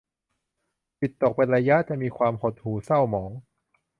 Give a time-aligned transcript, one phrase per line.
[0.99, 3.31] จิตตกอีกเป็นระยะ จะมีความหดหู่เศร้าหมอง